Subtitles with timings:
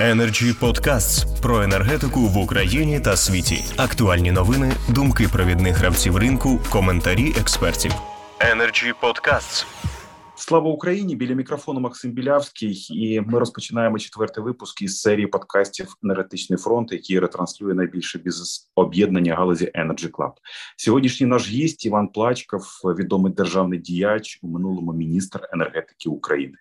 [0.00, 3.64] Energy Podcasts про енергетику в Україні та світі.
[3.76, 7.92] Актуальні новини, думки провідних гравців ринку, коментарі експертів.
[8.38, 9.66] Energy Podcasts.
[10.36, 11.16] Слава Україні!
[11.16, 17.18] Біля мікрофону Максим Білявський, і ми розпочинаємо четвертий випуск із серії подкастів Енергетичний фронт, який
[17.18, 20.32] ретранслює найбільше бізнес об'єднання галузі Energy Club.
[20.76, 26.54] Сьогоднішній наш гість Іван Плачков, відомий державний діяч у минулому міністр енергетики України.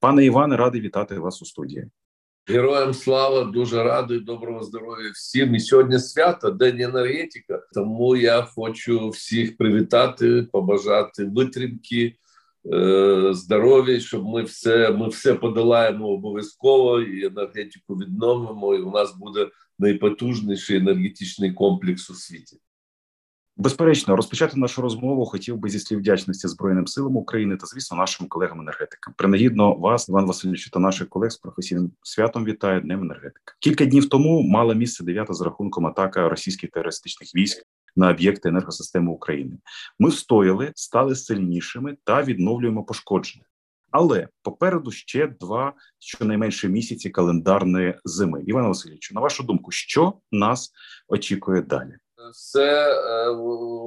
[0.00, 1.90] Пане Іване, радий вітати вас у студії.
[2.46, 5.54] Героям слава дуже радий, доброго здоров'я всім.
[5.54, 7.62] І сьогодні свято, день енергетика.
[7.74, 12.16] Тому я хочу всіх привітати, побажати витримки,
[12.72, 18.74] е, здоров'я, щоб ми все ми все подолаємо обов'язково і енергетику відновимо.
[18.74, 19.48] І у нас буде
[19.78, 22.56] найпотужніший енергетичний комплекс у світі.
[23.56, 28.26] Безперечно, розпочати нашу розмову хотів би зі слів вдячності Збройним силам України та, звісно, нашим
[28.26, 29.14] колегам-енергетикам.
[29.16, 33.54] Принагідно вас, Іван Васильович, та наших колег з професійним святом вітаю Днем енергетика.
[33.60, 39.12] Кілька днів тому мала місце дев'ята за рахунком атака російських терористичних військ на об'єкти енергосистеми
[39.12, 39.58] України.
[39.98, 43.44] Ми встояли, стали сильнішими та відновлюємо пошкодження.
[43.90, 48.42] Але попереду ще два щонайменше місяці календарної зими.
[48.46, 50.72] Іван Васильович, на вашу думку, що нас
[51.08, 51.94] очікує далі?
[52.32, 53.32] Все е,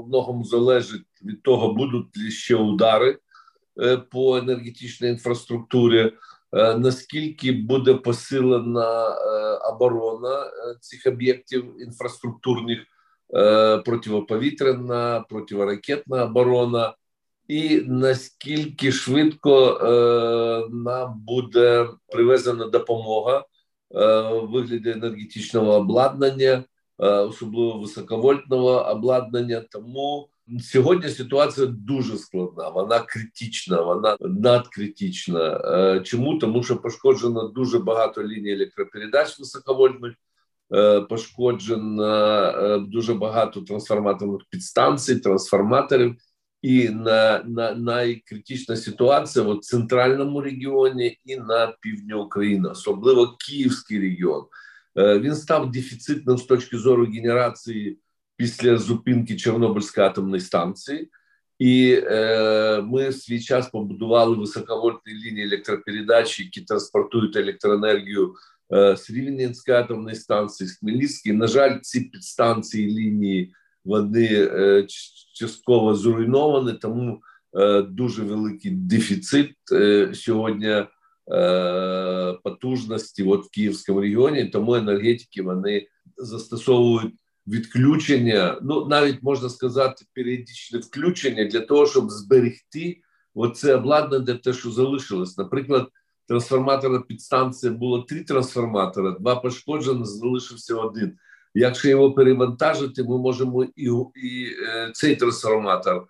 [0.08, 3.18] многому залежить від того, будуть ли ще удари
[3.82, 6.14] е, по енергетичній інфраструктурі.
[6.54, 9.16] Е, наскільки буде посилена
[9.74, 10.52] оборона
[10.82, 12.80] цих об'єктів інфраструктурних,
[13.86, 16.94] протиповітряна, противоракетна оборона,
[17.48, 19.80] і наскільки швидко
[20.72, 23.46] нам буде привезена допомога
[23.92, 26.64] в вигляді енергетичного обладнання?
[27.00, 29.64] Е, особливо високовольтного обладнання.
[29.72, 30.30] Тому
[30.60, 32.70] сьогодні ситуація дуже складна.
[32.70, 35.62] Вона критична, вона надкритична.
[35.66, 40.14] Е, чому тому, що пошкоджено дуже багато ліній електропередач високовольтних.
[40.74, 46.16] Е, пошкоджено дуже багато трансформаторних підстанцій, трансформаторів,
[46.62, 54.46] і на, на найкритична ситуація в центральному регіоні і на півдні України, особливо Київський регіон.
[54.98, 58.00] Е, він став дефіцитним з точки зору генерації
[58.38, 61.10] після зупинки Чорнобильської атомної станції,
[61.60, 68.34] і е, ми в свій час побудували високовольтні лінії електропередач, які транспортують електроенергію
[68.74, 71.36] е, з Рівненської атомної станції, з Хмельницької.
[71.36, 73.54] На жаль, ці підстанції лінії
[73.86, 74.88] вони е,
[75.34, 77.22] частково зруйновані, тому
[77.58, 80.86] е, дуже великий дефіцит е, сьогодні.
[81.32, 85.88] Е, потужності от в Київському регіоні, тому енергетики вони
[86.18, 87.14] застосовують
[87.48, 88.60] відключення.
[88.62, 93.02] Ну навіть можна сказати, періодичне включення для того, щоб зберегти
[93.34, 95.38] оце обладнання, те, що залишилось.
[95.38, 95.88] Наприклад,
[96.28, 101.18] трансформатора підстанція було три трансформатора, два пошкоджені, залишився один.
[101.54, 106.08] Якщо його перевантажити, ми можемо і і е, цей трансформатор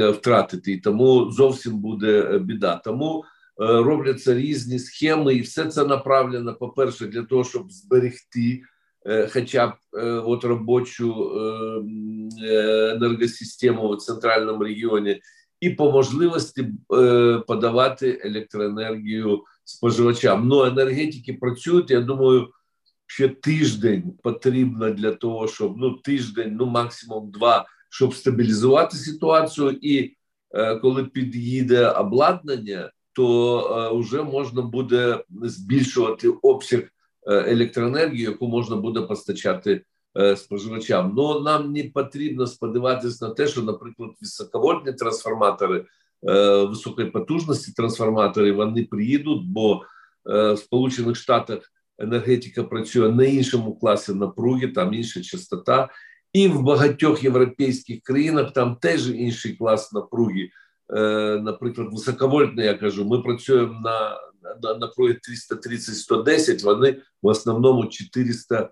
[0.00, 2.76] е, втратити, і тому зовсім буде біда.
[2.84, 8.62] Тому Е, робляться різні схеми, і все це направлено, по-перше, для того, щоб зберегти
[9.06, 11.30] е, хоча б е, от робочу
[12.92, 15.20] енергосистему в центральному регіоні,
[15.60, 16.68] і по можливості
[17.46, 20.48] подавати електроенергію споживачам.
[20.48, 21.90] Ну енергетики працюють.
[21.90, 22.48] Я думаю,
[23.06, 30.16] ще тиждень потрібно для того, щоб ну тиждень, ну максимум два, щоб стабілізувати ситуацію, і
[30.82, 36.88] коли під'їде обладнання то вже можна буде збільшувати обсяг е,
[37.26, 39.84] електроенергії, яку можна буде постачати
[40.18, 41.12] е, споживачам.
[41.16, 45.84] Ну нам не потрібно сподіватися на те, що, наприклад, високовольтні трансформатори
[46.28, 49.82] е, високої потужності трансформатори вони приїдуть, бо
[50.26, 51.58] в Сполучених Штатах
[51.98, 55.88] енергетика працює на іншому класі напруги, там інша частота,
[56.32, 60.48] і в багатьох європейських країнах там теж інший клас напруги.
[60.90, 64.16] Е, наприклад, високовольтне, я кажу, ми працюємо на
[64.62, 68.68] на, на проєкт 330-110, вони в основному 400-200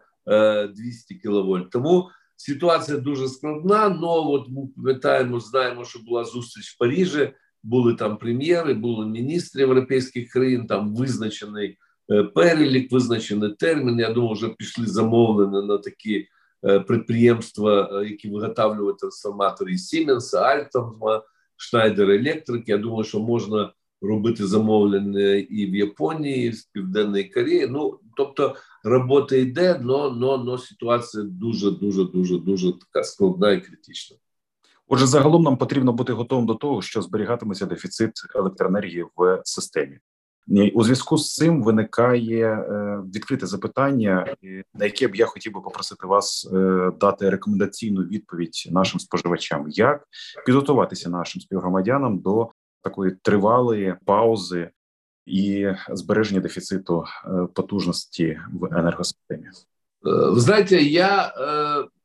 [1.22, 1.70] кВт.
[1.70, 3.98] Тому ситуація дуже складна.
[4.02, 7.32] але от ми пам'ятаємо, знаємо, що була зустріч в Парижі,
[7.62, 11.78] були там прем'єри, були міністри європейських країн, там визначений
[12.10, 13.98] е, перелік, визначений термін.
[13.98, 16.28] Я думаю, вже пішли замовлення на такі
[16.64, 21.22] е, підприємства, які виготовлюють трансформатори Siemens, Alstom,
[21.62, 22.62] Schneider Electric.
[22.66, 23.72] Я думаю, що можна
[24.02, 27.66] робити замовлення і в Японії, і в Південній Кореї.
[27.66, 33.60] Ну тобто робота йде, но, но, но ситуація дуже, дуже, дуже, дуже така складна і
[33.60, 34.16] критична.
[34.88, 39.98] Отже, загалом нам потрібно бути готовим до того, що зберігатиметься дефіцит електроенергії в системі.
[40.74, 42.66] У зв'язку з цим виникає
[43.14, 44.36] відкрите запитання,
[44.74, 46.50] на яке б я хотів би попросити вас
[47.00, 50.04] дати рекомендаційну відповідь нашим споживачам, як
[50.46, 52.50] підготуватися нашим співгромадянам до
[52.82, 54.70] такої тривалої паузи
[55.26, 57.04] і збереження дефіциту
[57.54, 59.46] потужності в енергосистемі.
[60.02, 61.34] Ви знаєте, я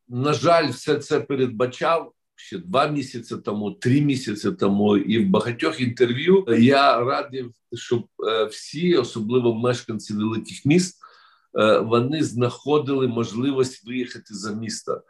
[0.10, 5.82] на жаль, все це передбачав ще два місяці тому, три місяці тому, і в багатьох
[5.82, 10.98] інтерв'ю я радив, щоб е, всі, особливо мешканці великих міст,
[11.60, 15.02] е, вони знаходили можливість виїхати за місто.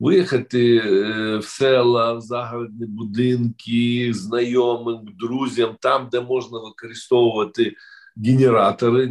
[0.00, 7.74] Виїхати е, в села, в загородні будинки, знайомим, друзям, там, де можна використовувати
[8.16, 9.06] генератори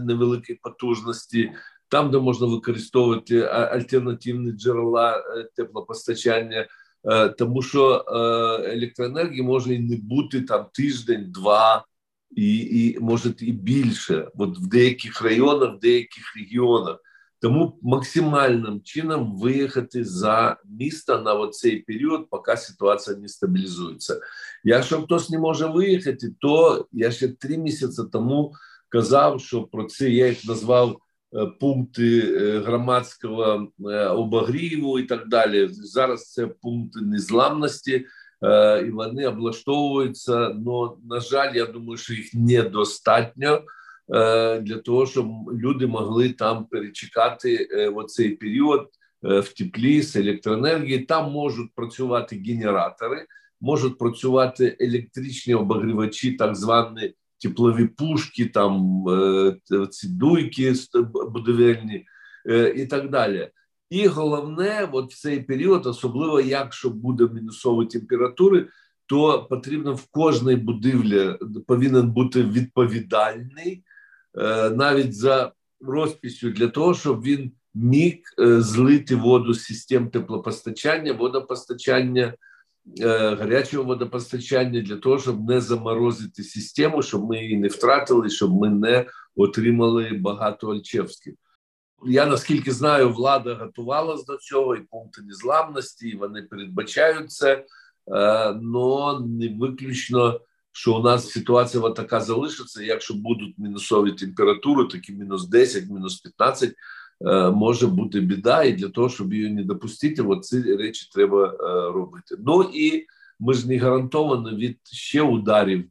[0.00, 1.52] невеликої потужності,
[1.88, 5.24] там, де можна використовувати альтернативні джерела
[5.56, 6.66] теплопостачання,
[7.38, 11.84] тому що е, електроенергії може і не бути там тиждень-два,
[12.30, 14.28] і і може і більше.
[14.38, 16.98] От в деяких районах, в деяких регіонах.
[17.40, 24.20] Тому максимальним чином виїхати за місто на цей період, поки ситуація не стабілізується.
[24.64, 28.52] Якщо хтось не може виїхати, то я ще три місяці тому
[28.88, 31.05] казав, що про це я їх назвав Е,
[31.44, 35.68] пункти е, громадського е, обогріву і так далі.
[35.70, 38.06] Зараз це пункти незламності,
[38.86, 40.48] і вони облаштовуються.
[40.48, 43.62] Но на жаль, я думаю, що їх недостатньо
[44.60, 48.88] для того, щоб люди могли там перечекати оцей період
[49.22, 50.98] в теплі з електроенергії.
[50.98, 53.26] Там можуть працювати генератори,
[53.60, 59.56] можуть працювати електричні обогрівачі, так звані теплові пушки, там е,
[59.90, 60.74] ці дуйки
[61.32, 62.06] будівельні
[62.48, 63.50] е, і так далі.
[63.90, 68.68] І головне, от в цей період, особливо якщо буде мінусові температури,
[69.06, 71.34] то потрібно в кожній будівлі
[71.66, 73.84] повинен бути відповідальний
[74.38, 82.34] е, навіть за розписю для того, щоб він міг злити воду з систем теплопостачання, водопостачання
[83.38, 88.70] гарячого водопостачання для того, щоб не заморозити систему, щоб ми її не втратили, щоб ми
[88.70, 89.06] не
[89.36, 91.34] отримали багато Альчевських.
[92.06, 97.64] Я наскільки знаю, влада готувалась до цього і пункти незламності, і вони передбачають це,
[98.06, 100.40] але не виключно,
[100.72, 102.82] що у нас ситуація така залишиться.
[102.82, 106.74] Якщо будуть мінусові температури, такі мінус 10, мінус 15, Е,
[107.54, 111.56] може бути біда, і для того, щоб її не допустити, ці речі треба е,
[111.92, 112.36] робити.
[112.38, 113.06] Ну і
[113.40, 115.88] ми ж не гарантовані від ще ударів е,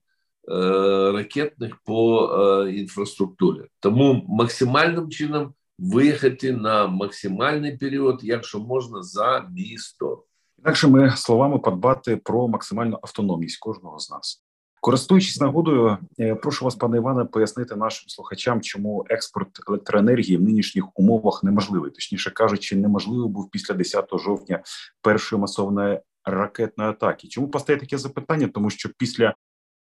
[1.12, 2.30] ракетних по
[2.74, 3.62] інфраструктурі.
[3.80, 10.24] Тому максимальним чином виїхати на максимальний період, якщо можна, за місто.
[10.60, 14.45] Інакшими словами подбати про максимальну автономність кожного з нас.
[14.82, 21.00] Користуючись нагодою, е, прошу вас, пане Іване, пояснити нашим слухачам, чому експорт електроенергії в нинішніх
[21.00, 24.64] умовах неможливий, точніше кажучи, неможливий був після 10 жовтня
[25.02, 27.28] першої масовної ракетної атаки.
[27.28, 28.50] Чому постає таке запитання?
[28.54, 29.34] Тому що після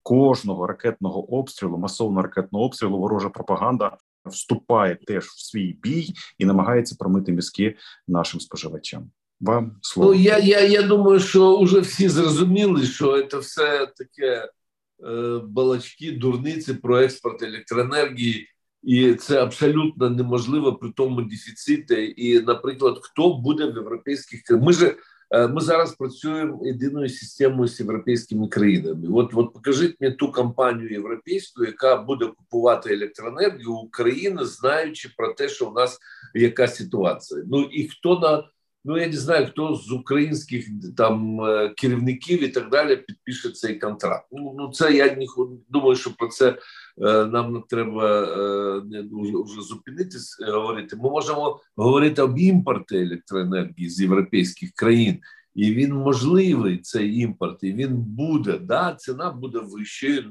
[0.03, 6.97] кожного ракетного обстрілу, масового ракетного обстрілу, ворожа пропаганда вступає теж в свій бій і намагається
[6.99, 7.77] промити мізки
[8.09, 9.11] нашим споживачам.
[9.41, 10.15] Вам слово.
[10.15, 14.49] Ну, я я, я думаю, що вже всі зрозуміли, що це все таке
[15.45, 18.49] балачки, дурниці про експорт електроенергії,
[18.83, 22.15] і це абсолютно неможливо при тому дефіциті.
[22.17, 24.97] І, наприклад, хто буде в європейських Ми ж
[25.31, 29.09] е, ми зараз працюємо єдиною системою з європейськими країнами.
[29.13, 35.49] От от покажіть мені ту компанію європейську, яка буде купувати електроенергію України, знаючи про те,
[35.49, 35.99] що у нас
[36.35, 37.43] яка ситуація.
[37.47, 38.45] Ну і хто на
[38.85, 43.79] Ну я не знаю, хто з українських там е, керівників і так далі підпише цей
[43.79, 44.27] контракт.
[44.33, 45.27] Ну ну це я не
[45.69, 50.37] думаю, що про це е, нам треба е, вже, вже зупинитись.
[50.49, 50.97] Говорити.
[50.97, 55.21] Ми можемо говорити об імпорті електроенергії з європейських країн,
[55.55, 58.59] і він можливий цей імпорт, і він буде.
[58.59, 60.25] Да, ціна буде вищою,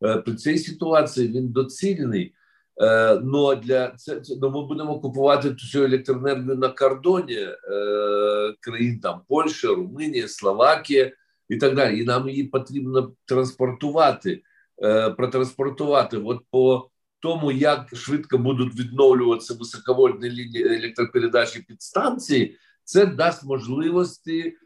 [0.00, 2.34] але при цій ситуації він доцільний.
[2.82, 7.54] Е, ну для це, ну, ми будемо купувати цю електроенергію на кордоні е,
[8.60, 11.12] країн там Польща, Румунія, Словакія
[11.48, 12.00] і так далі.
[12.00, 14.42] І нам її потрібно транспортувати,
[14.82, 16.16] е, протранспортувати.
[16.18, 16.90] От по
[17.20, 24.56] тому, як швидко будуть відновлюватися високовольтні лінії електропередачі підстанції, це дасть можливості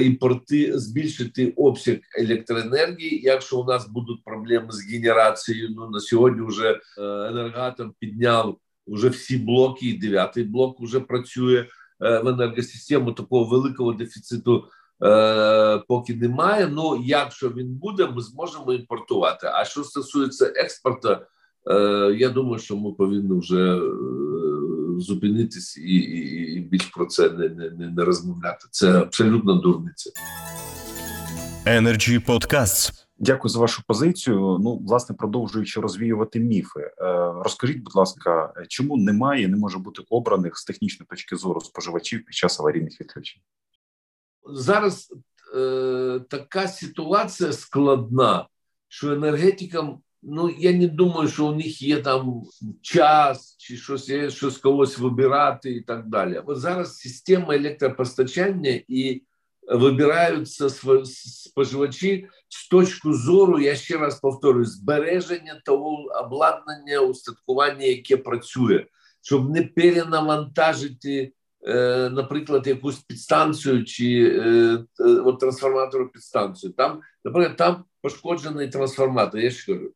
[0.00, 3.20] імпорти збільшити обсяг електроенергії.
[3.22, 9.08] Якщо у нас будуть проблеми з генерацією, ну на сьогодні вже е, енергатом підняв вже
[9.08, 11.66] всі блоки, і дев'ятий блок вже працює
[12.04, 14.64] е, в енергосистему такого великого дефіциту
[15.04, 16.68] е, поки немає.
[16.68, 19.46] Ну якщо він буде, ми зможемо імпортувати.
[19.54, 21.16] А що стосується експорту,
[21.70, 23.80] е, я думаю, що ми повинні вже е,
[25.02, 28.66] зупинитись і, і, і більш про це не, не, не розмовляти.
[28.70, 30.10] Це абсолютно дурниця.
[31.66, 32.92] Energy Podcasts.
[33.18, 34.58] Дякую за вашу позицію.
[34.60, 36.92] Ну, власне, продовжуючи розвіювати міфи, е,
[37.44, 42.34] розкажіть, будь ласка, чому немає, не може бути обраних з технічної точки зору споживачів під
[42.34, 43.42] час аварійних відключень?
[44.52, 45.14] Зараз
[45.56, 48.46] е, така ситуація складна,
[48.88, 50.00] що енергетикам.
[50.22, 52.42] Ну, я не думаю, що у них є там
[52.82, 56.42] час чи щось є, щось когось вибирати і так далі.
[56.46, 59.22] От зараз система електропостачання і
[59.68, 60.70] вибираються
[61.06, 68.86] споживачі з точки зору, я ще раз повторюю, збереження того обладнання, устаткування, яке працює,
[69.22, 71.32] щоб не перенавантажити,
[71.66, 76.72] е, наприклад, якусь підстанцію чи е, от трансформатору підстанцію.
[76.72, 79.40] Там, наприклад, там пошкоджений трансформатор.
[79.40, 79.92] Я ще кажу,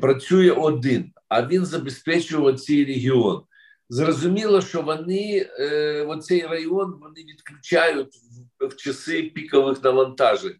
[0.00, 3.42] працює один, а він забезпечує цей регіон.
[3.88, 8.14] Зрозуміло, що вони е, оцей район вони відключають
[8.60, 10.56] в, в часи пікових навантажень.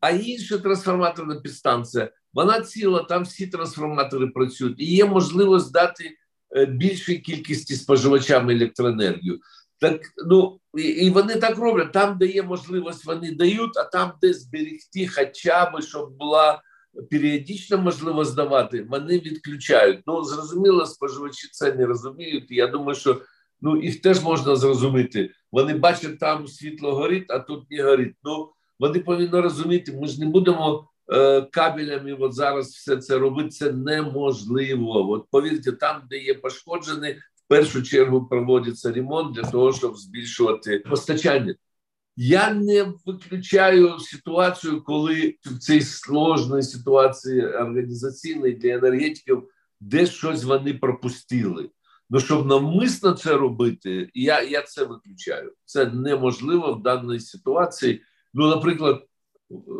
[0.00, 6.10] А інша трансформаторна підстанція, вона ціла, там всі трансформатори працюють, і є можливість дати
[6.56, 9.40] е, більшій кількості споживачам електроенергію.
[9.80, 11.92] Так ну і, і вони так роблять.
[11.92, 16.62] Там, де є можливість, вони дають, а там, де зберегти, хоча б щоб була
[17.10, 20.00] періодично можливо здавати, вони відключають.
[20.06, 22.50] Ну зрозуміло, споживачі це не розуміють.
[22.50, 23.20] Я думаю, що
[23.60, 25.30] ну їх теж можна зрозуміти.
[25.52, 28.14] Вони бачать, там світло горить, а тут не горить.
[28.24, 32.12] Ну вони повинні розуміти, ми ж не будемо е, кабелями.
[32.12, 33.48] От зараз все це робити.
[33.48, 35.10] Це неможливо.
[35.10, 40.78] От повірте, там, де є пошкоджені, в першу чергу проводиться ремонт для того, щоб збільшувати
[40.78, 41.54] постачання.
[42.20, 49.48] Я не виключаю ситуацію, коли в цій сложній ситуації організаційній для енергетиків
[49.80, 51.70] де щось вони пропустили.
[52.10, 55.52] Ну щоб навмисно це робити, я я це виключаю.
[55.64, 58.02] Це неможливо в даній ситуації.
[58.34, 59.04] Ну, наприклад,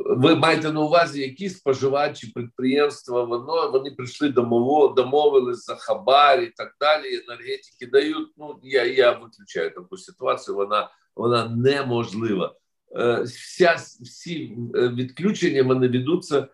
[0.06, 6.50] ви маєте на увазі, які споживачі підприємства, воно вони прийшли домово, домовились за хабар і
[6.56, 7.22] так далі.
[7.28, 8.28] Енергетики дають.
[8.36, 10.56] Ну я я виключаю таку ситуацію.
[10.56, 12.54] Вона вона неможлива.
[12.96, 16.46] Е, вся всі е, відключення вони ведуться е,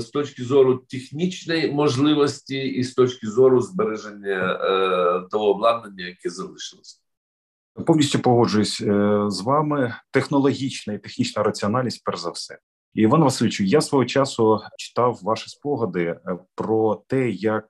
[0.00, 4.58] з точки зору технічної можливості і з точки зору збереження
[5.30, 6.96] того обладнання, яке залишилося.
[7.86, 8.78] Повністю погоджуюсь
[9.28, 9.94] з вами.
[10.10, 12.58] Технологічна і технічна раціональність, перш за все.
[12.94, 16.20] Іван Васильовичу, я свого часу читав ваші спогади
[16.54, 17.66] про те, як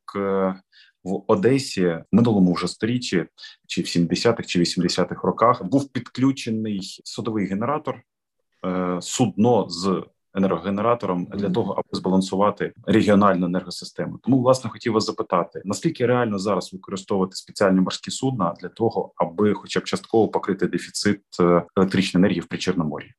[1.07, 3.27] в Одесі в минулому вже сторіччі,
[3.67, 8.03] чи в 70-х, чи 80-х роках був підключений судовий генератор
[8.67, 10.03] е, судно з
[10.35, 14.19] енергогенератором для того, аби збалансувати регіональну енергосистему.
[14.23, 19.55] Тому власне хотів вас запитати: наскільки реально зараз використовувати спеціальні морські судна для того, аби,
[19.55, 23.15] хоча б частково покрити дефіцит е, електричної енергії в Причорномор'ї?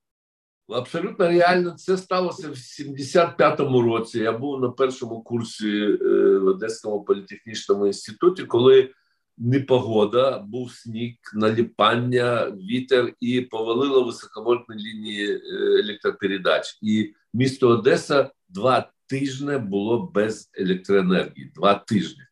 [0.69, 4.19] Абсолютно реально це сталося в 75-му році.
[4.19, 8.91] Я був на першому курсі е, в Одеському політехнічному інституті, коли
[9.37, 15.39] непогода, був сніг, наліпання, вітер і повалило високовольтні лінії е,
[15.83, 16.79] електропередач.
[16.81, 21.51] І місто Одеса два тижні було без електроенергії.
[21.55, 22.23] Два тижні.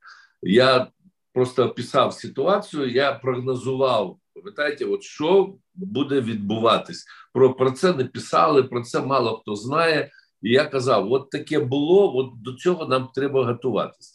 [0.42, 0.88] Я
[1.34, 2.92] просто описав ситуацію.
[2.92, 4.20] Я прогнозував.
[4.36, 7.06] Пам'ятаєте, от що буде відбуватись?
[7.34, 10.12] Про про це не писали, про це мало хто знає.
[10.42, 14.14] І я казав: от таке було, от до цього нам треба готуватись.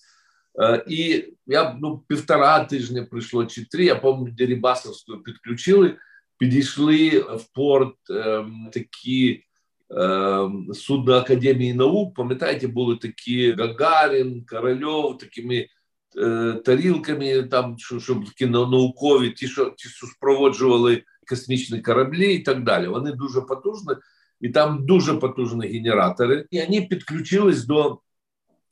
[0.62, 3.84] Е, І я ну півтора тижня прийшло чи три.
[3.84, 5.96] Я пам'ятаю, Дерібасовську підключили,
[6.38, 9.44] підійшли в порт е, такі.
[9.92, 15.66] Е, судна Академії наук, пам'ятаєте, були такі Гагарін, Корольов, такими
[16.64, 22.86] тарілками, там щоб наукові, ті, що ті, що спроводжували космічні кораблі і так далі.
[22.86, 23.94] Вони дуже потужні,
[24.40, 26.46] і там дуже потужні генератори.
[26.50, 27.98] І вони підключились до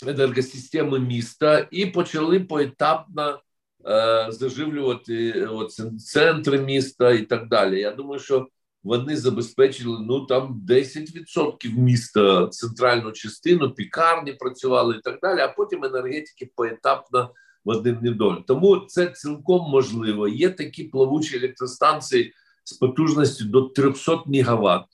[0.06, 3.40] енергосистеми міста і почали поетапно
[3.86, 7.80] е, заживлювати от, центри міста і так далі.
[7.80, 8.48] Я думаю, що
[8.82, 15.40] вони забезпечили ну там 10% міста, центральну частину, пікарні працювали і так далі.
[15.40, 17.30] А потім енергетики поетапно
[17.64, 18.36] в один недоль.
[18.46, 20.28] Тому це цілком можливо.
[20.28, 22.32] Є такі плавучі електростанції
[22.64, 24.84] з потужністю до 300 МВт.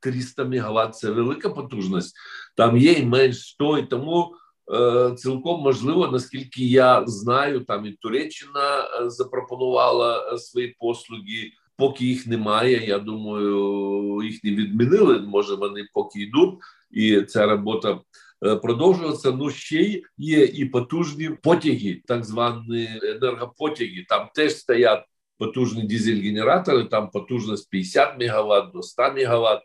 [0.00, 2.16] 300 МВт– це велика потужність.
[2.56, 4.34] Там є і менш 100, і тому
[4.74, 11.52] е, цілком можливо, наскільки я знаю, там і Туреччина е, запропонувала е, свої послуги.
[11.76, 12.86] Поки їх немає.
[12.86, 15.18] Я думаю, їх не відмінили.
[15.18, 16.54] Може, вони поки йдуть,
[16.90, 18.00] і ця робота
[18.46, 19.32] е, продовжується.
[19.32, 24.06] Ну ще є і потужні потяги, так звані енергопотяги.
[24.08, 25.04] Там теж стоять
[25.38, 29.62] потужні дизель-генератори, там потужність 50 МВт до 100 МВт.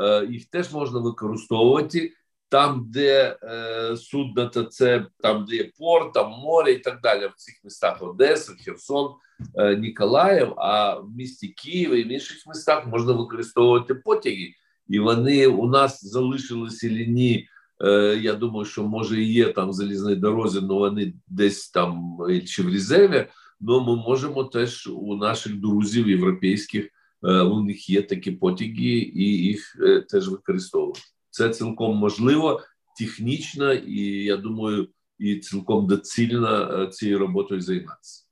[0.00, 2.12] Е, їх теж можна використовувати
[2.48, 7.26] там, де е, судна, то це там, де є порт, там море і так далі.
[7.26, 9.14] В цих містах Одеса, Херсон,
[9.78, 10.52] Ніколаїв.
[10.56, 14.52] А в місті Києва і в інших містах можна використовувати потяги,
[14.88, 17.48] і вони у нас залишилися лінії.
[17.84, 22.72] Е, я думаю, що може є там залізні дорозі, але вони десь там чи в
[22.72, 23.26] резерві.
[23.60, 26.88] Ну ми можемо теж у наших друзів європейських.
[27.24, 31.00] Е, у них є такі потяги, і їх е, теж використовувати.
[31.30, 32.60] Це цілком можливо,
[32.98, 38.24] технічно, і я думаю, і цілком доцільно е, цією роботою займатися.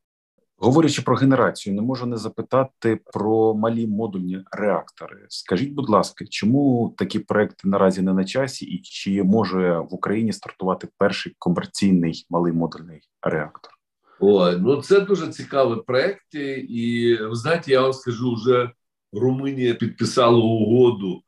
[0.58, 5.26] Говорячи про генерацію, не можу не запитати про малі модульні реактори.
[5.28, 10.32] Скажіть, будь ласка, чому такі проекти наразі не на часі, і чи може в Україні
[10.32, 13.72] стартувати перший комерційний малий модульний реактор?
[14.20, 18.70] Ой, ну це дуже цікаві проекти, і ви знаєте, я вам скажу, вже
[19.12, 21.22] Румунія підписала угоду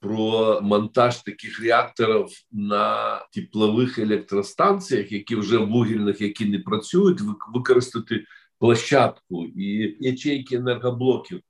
[0.00, 7.20] про монтаж таких реакторів на теплових електростанціях, які вже вугільних, які не працюють,
[7.54, 8.24] використати
[8.64, 11.40] площадку і ячейки енергоблоків.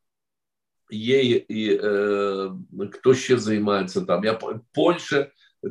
[0.90, 2.50] Є і е,
[2.92, 4.24] хто ще займається там?
[4.24, 4.38] Я
[4.72, 5.26] Польща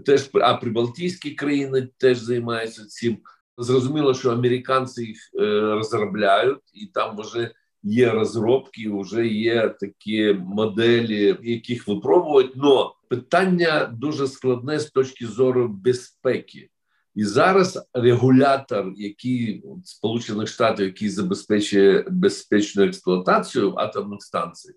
[0.05, 3.17] теж а прибалтійські країни теж займаються цим.
[3.57, 7.51] Зрозуміло, що американці їх е, розробляють, і там вже
[7.83, 12.55] є розробки, вже є такі моделі, яких випробують.
[12.55, 16.69] Но питання дуже складне з точки зору безпеки.
[17.15, 24.73] І зараз регулятор, який Сполучених Штатів, який забезпечує безпечну експлуатацію атомних станцій,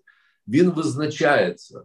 [0.47, 1.81] він визначається.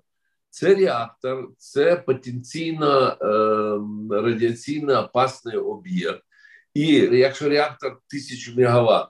[0.51, 6.23] Це реактор, це потенційно е, радіаційно опасний об'єкт.
[6.75, 9.09] І якщо реактор 1000 МВт,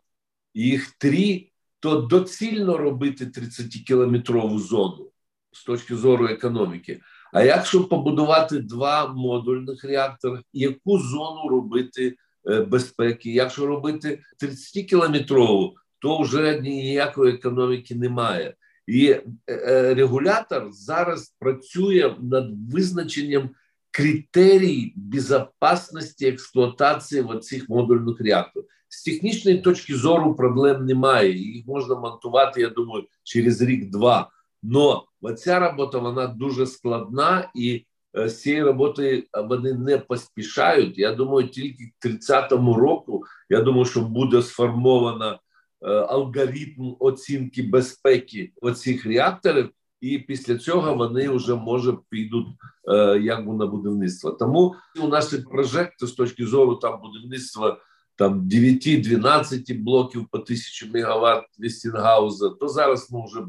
[0.54, 1.48] їх три,
[1.80, 5.10] то доцільно робити 30-кілометрову зону
[5.52, 7.00] з точки зору економіки.
[7.32, 12.16] А якщо побудувати два модульних реактори, яку зону робити
[12.50, 13.30] е, безпеки?
[13.30, 18.54] Якщо робити 30-кілометрову, то вже ніякої економіки немає.
[18.86, 23.50] І е, е, регулятор зараз працює над визначенням
[23.90, 28.68] критерій безпечності експлуатації в цих модульних реакторах.
[28.88, 31.38] З технічної точки зору проблем немає.
[31.38, 34.30] Їх можна монтувати, я думаю, через рік-два.
[34.62, 40.98] Но ця робота вона дуже складна, і е, з цієї роботи вони не поспішають.
[40.98, 45.40] Я думаю, тільки к 30-му року я думаю, що буде сформовано
[45.82, 49.70] е, алгоритм оцінки безпеки оцих реакторів
[50.02, 52.46] і після цього вони вже може підуть
[52.88, 54.30] е, як на будівництво.
[54.30, 57.78] Тому у нас прожекти з точки зору там будівництва
[58.16, 63.40] там 9-12 блоків по 1000 мегаватт Вестінгауза, то зараз ми вже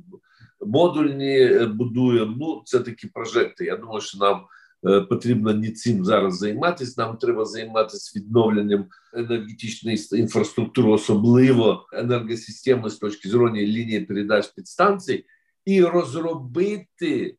[0.66, 2.36] модульні е, будуємо.
[2.40, 3.66] Ну це такі прожекти.
[3.66, 4.42] Я думаю, що нам.
[4.86, 6.94] Е, потрібно не цим зараз займатися.
[6.98, 15.26] Нам треба займатися відновленням енергетичної інфраструктури, особливо енергосистеми з точки зору лінії передач підстанцій,
[15.66, 17.38] і розробити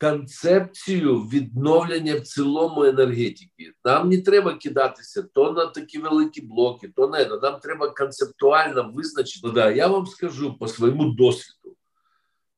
[0.00, 3.72] концепцію відновлення в цілому енергетики.
[3.84, 9.48] Нам не треба кидатися то на такі великі блоки, то не нам треба концептуально визначити.
[9.54, 11.76] Да, Я вам скажу по своєму досвіду,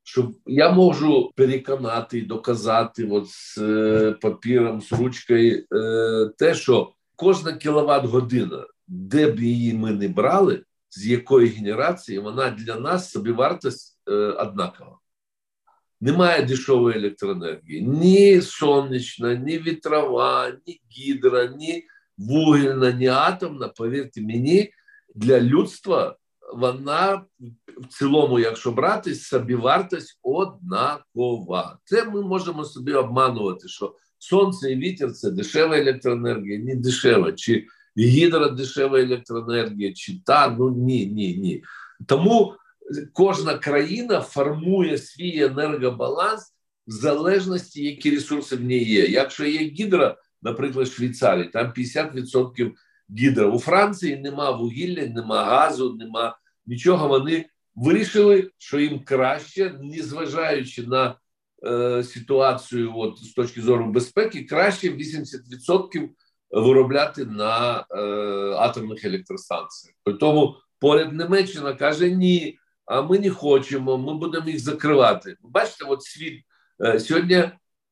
[0.08, 7.52] що я можу переконати доказати от з е, папіром, з ручкою, е, те, що кожна
[7.52, 13.98] кіловат година, де б її ми не брали, з якої генерації вона для нас собівартість
[14.08, 14.98] Е, однакова.
[16.00, 21.86] Немає дешевої електроенергії, ні сонячна, ні вітрова, ні гідра, ні
[22.18, 23.68] вугільна, ні атомна.
[23.68, 24.72] Повірте мені,
[25.14, 26.16] для людства
[26.54, 27.24] вона
[27.76, 31.78] в цілому, якщо брати, собівартість однакова.
[31.84, 37.66] Це ми можемо собі обманувати, що сонце і вітер це дешева електроенергія, ні дешева, чи
[37.98, 41.64] гідра дешева електроенергія, чи та ну ні, ні, ні.
[42.06, 42.54] Тому
[43.12, 46.54] кожна країна формує свій енергобаланс
[46.86, 49.06] в залежності, які ресурси в ній є.
[49.06, 52.72] Якщо є гідра, наприклад, в Швейцарії, там 50%
[53.18, 53.46] гідра.
[53.46, 57.08] У Франції нема вугілля, нема газу, нема нічого.
[57.08, 57.44] Вони
[57.74, 61.14] вирішили, що їм краще, незважаючи на
[61.66, 66.08] е, ситуацію, от з точки зору безпеки, краще 80%
[66.50, 68.02] виробляти на е,
[68.56, 69.94] атомних електростанціях.
[70.20, 75.36] Тому поряд Німеччина каже: ні, а ми не хочемо, ми будемо їх закривати.
[75.42, 76.42] Бачите, от світ
[76.84, 77.50] е, сьогодні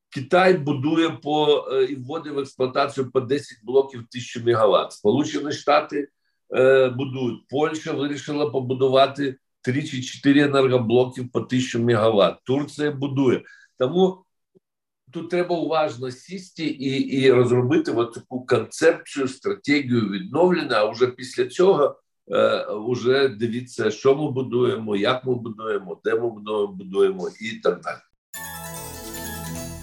[0.09, 4.91] Китай будує по і вводить в експлуатацію по 10 блоків 1000 мегаватт.
[4.91, 6.07] Сполучені Штати
[6.95, 7.47] будують.
[7.49, 12.43] Польща вирішила побудувати 3 чи 4 енергоблоків по 1000 мегаватт.
[12.43, 13.43] Турція будує.
[13.79, 14.25] Тому
[15.11, 20.75] тут треба уважно сісти і і розробити от таку концепцію, стратегію відновлення.
[20.75, 21.99] А вже після цього
[22.31, 26.29] е, вже дивіться, що ми будуємо, як ми будуємо, де ми
[26.67, 27.99] будуємо і так далі.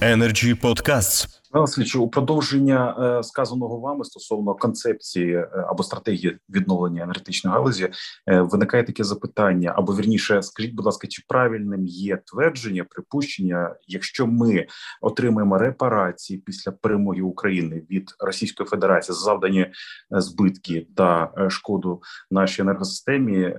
[0.05, 1.27] Energy Podcasts.
[1.61, 7.89] Васильович, у продовження е, сказаного вами стосовно концепції е, або стратегії відновлення енергетичної галузі
[8.29, 14.27] е, виникає таке запитання, або вірніше, скажіть, будь ласка, чи правильним є твердження, припущення, якщо
[14.27, 14.67] ми
[15.01, 19.67] отримаємо репарації після перемоги України від Російської Федерації за завдані
[20.11, 23.55] збитки та шкоду нашій енергосистемі,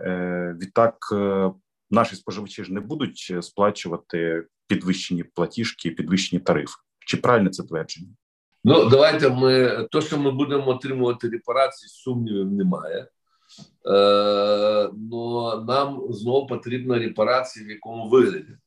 [0.62, 0.95] відтак
[1.91, 6.75] наші споживачі ж не будуть сплачувати підвищені платіжки, підвищені тарифи.
[7.06, 8.10] Чи правильне це твердження?
[8.63, 13.08] Ну давайте ми то, що ми будемо отримувати репарації, сумнівів немає.
[13.88, 18.58] Е, но нам знову потрібна репарація в якому вигляді.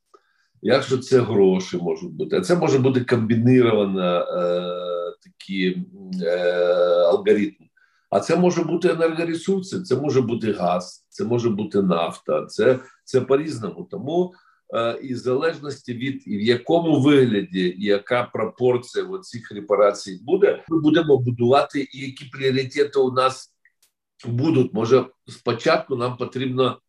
[0.63, 4.63] Якщо це гроші можуть бути, а це може бути комбініровано е,
[5.23, 5.83] такі
[6.23, 6.41] е,
[7.09, 7.67] алгоритми.
[8.11, 13.21] А це може бути енергоресурси, це може бути газ, це може бути нафта, це це
[13.21, 13.89] по різному.
[13.91, 14.35] Тому
[15.03, 21.89] і в залежності від в якому вигляді яка пропорція цих репарацій буде, ми будемо будувати
[21.93, 23.55] і які пріоритети у нас
[24.27, 24.75] будуть.
[24.75, 26.81] Може, спочатку нам потрібно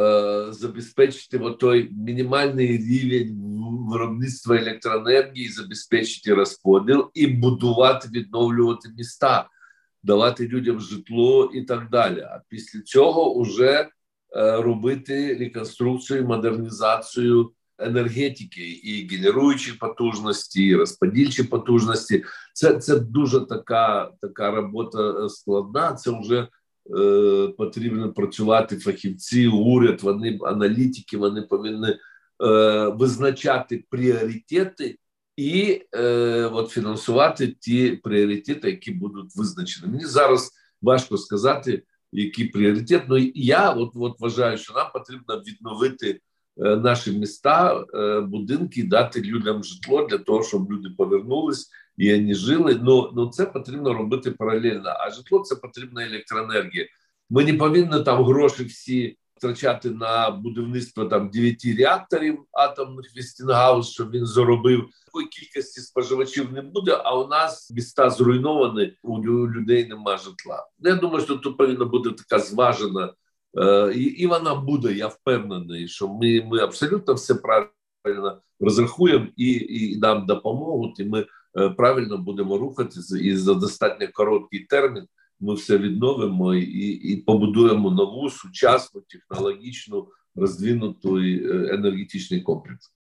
[0.00, 3.60] е, забезпечити той мінімальний рівень
[3.90, 9.48] виробництва електроенергії, забезпечити розподіл і будувати, відновлювати міста,
[10.02, 12.20] давати людям житло і так далі.
[12.20, 13.97] А після цього вже Е,
[14.34, 22.24] робити реконструкцію, модернізацію енергетики і генеруючі потужності, і розподільчі потужності.
[22.52, 25.94] Це це дуже така така робота е, складна.
[25.94, 26.48] Це вже
[26.98, 30.02] е, потрібно працювати фахівці, уряд.
[30.02, 31.98] Вони аналітики, вони повинні е,
[32.88, 34.98] визначати пріоритети.
[35.36, 39.92] І е, от фінансувати ті пріоритети, які будуть визначені.
[39.92, 40.50] Мені зараз
[40.82, 43.02] важко сказати, який пріоритет.
[43.08, 46.20] Ну я от, от вважаю, що нам потрібно відновити
[46.56, 52.34] е, наші міста, е, будинки, дати людям житло для того, щоб люди повернулись і вони
[52.34, 52.80] жили.
[52.82, 54.90] Ну ну це потрібно робити паралельно.
[55.00, 56.86] А житло це потрібна електроенергія.
[57.30, 64.10] Ми не повинні там гроші всі втрачати на будівництво там дев'яти реакторів атомних Вестінгаус, щоб
[64.10, 67.00] він заробив такої кількості споживачів не буде.
[67.04, 70.66] А у нас міста зруйновані, у людей немає житла.
[70.78, 73.12] Я думаю, що тут повинна бути така зважена,
[73.58, 74.92] е, і, і вона буде.
[74.92, 81.26] Я впевнений, що ми ми абсолютно все правильно розрахуємо і і нам допоможуть, і ми
[81.58, 85.06] е, правильно будемо рухатися і за достатньо короткий термін
[85.40, 91.40] ми все відновимо і і побудуємо нову сучасну технологічну роздвинуту е,
[91.74, 92.94] енергетичний комплекс.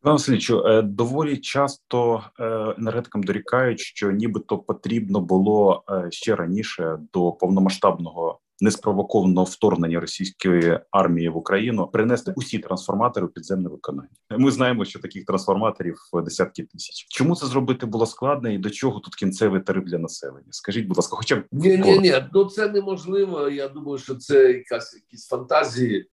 [0.00, 2.44] Пане Васильовичу, е, доволі часто е,
[2.78, 11.36] енергетикам дорікають, що нібито потрібно було ще раніше до повномасштабного неспровокованого вторгнення російської армії в
[11.36, 14.08] Україну принести усі трансформатори у підземне виконання.
[14.38, 17.06] Ми знаємо, що таких трансформаторів десятки тисяч.
[17.08, 20.48] Чому це зробити було складно і до чого тут кінцевий тариф для населення?
[20.50, 23.48] Скажіть, будь ласка, хоча б ні, ні, ні, ну це неможливо.
[23.48, 26.08] Я думаю, що це якась якісь фантазії.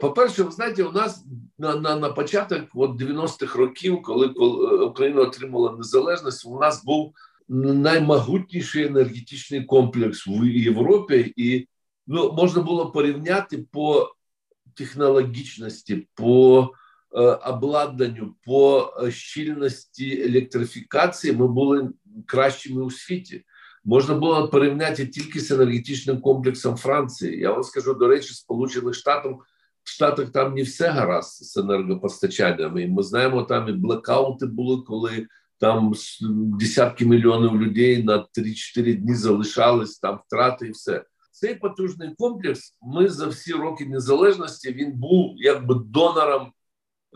[0.00, 1.24] По-перше, ви знаєте, у нас
[1.58, 7.12] на на, на початок от 90-х років, коли, коли Україна отримала незалежність, у нас був
[7.48, 11.68] наймогутніший енергетичний комплекс в Європі, і
[12.06, 14.12] ну, можна було порівняти по
[14.74, 16.70] технологічності, по
[17.14, 21.32] е, обладнанню, по е, щільності електрифікації.
[21.32, 21.90] Ми були
[22.26, 23.44] кращими у світі.
[23.84, 27.40] Можна було порівняти тільки з енергетичним комплексом Франції.
[27.40, 29.38] Я вам скажу до речі, Сполучених Штатів
[29.82, 32.78] в Штатах там не все гаразд з енергопостачанням.
[32.78, 35.26] І Ми знаємо, там і блекаути були, коли
[35.60, 35.92] там
[36.58, 41.04] десятки мільйонів людей на 3-4 дні залишались, там втрати і все.
[41.36, 42.76] Цей потужний комплекс.
[42.82, 46.52] Ми за всі роки незалежності він був якби донором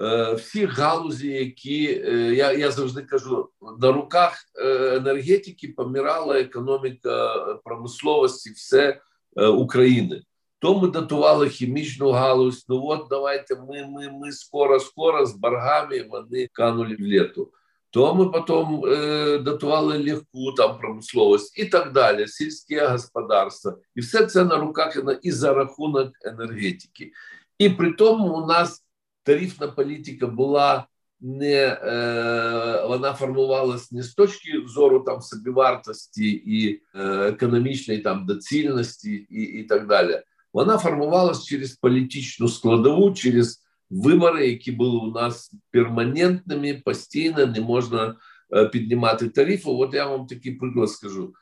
[0.01, 3.49] е, всіх галузі, які е, я я завжди кажу
[3.81, 9.01] на руках е, енергетики помирала економіка промисловості, все
[9.37, 10.23] е, України.
[10.59, 12.65] То ми датували хімічну галузь.
[12.69, 17.53] Ну от давайте ми ми, ми скоро, скоро з боргами вони канули в літу
[17.91, 24.27] то ми потім е, датували легку там промисловість і так далі, сільське господарство, і все
[24.27, 27.13] це на руках і за рахунок енергетики.
[27.59, 28.85] І при тому у нас
[29.23, 30.87] тарифна політика була
[31.21, 39.13] не е, вона формувалась не з точки зору там собівартості і е, економічної там доцільності,
[39.31, 40.23] і, і так далі.
[40.53, 48.17] Вона формувалась через політичну складову, через вибори, які були у нас перманентними, постійно не можна
[48.57, 49.71] е, піднімати тарифи.
[49.71, 51.35] От я вам такий приклад скажу.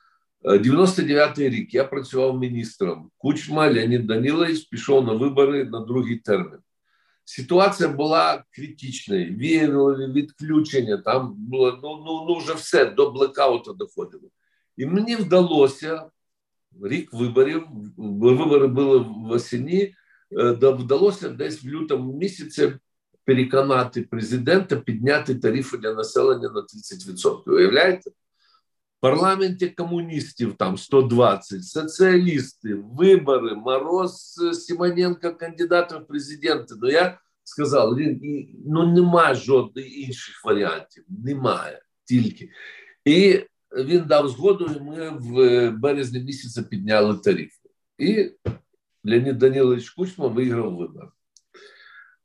[0.44, 3.11] 99-й е, рік я працював міністром.
[3.18, 6.58] Кучма Леонід Данілович пішов на вибори на другий термін.
[7.24, 10.96] Ситуація була критичною, віялові відключення.
[10.96, 14.28] Там було ну, ну, ну вже все до блекауту доходило.
[14.76, 16.11] І мені вдалося
[16.82, 17.66] рік виборів.
[17.96, 19.94] Вибори були в осені.
[20.32, 22.72] Е, вдалося десь в лютому місяці
[23.24, 27.42] переконати президента підняти тарифи для населення на 30%.
[27.46, 28.10] Уявляєте?
[28.10, 36.74] В парламенті комуністів там 120, соціалісти, вибори, Мороз, Симоненко, кандидати в президенти.
[36.80, 37.98] Ну я сказав,
[38.66, 41.04] ну немає жодних інших варіантів.
[41.08, 42.50] Немає тільки.
[43.04, 43.40] І
[43.76, 47.68] він дав згоду, і ми в березні місяці підняли тарифи.
[47.98, 48.30] І
[49.04, 51.08] Леонід Данілович Кучма виграв вибори.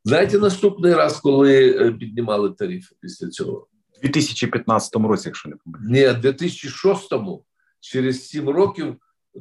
[0.05, 3.67] Знаєте, наступний раз, коли е, піднімали тарифи після цього?
[3.97, 6.17] У 2015 році, якщо не помиляюсь.
[6.23, 7.45] Ні, 2006-му,
[7.79, 8.95] через 7 років,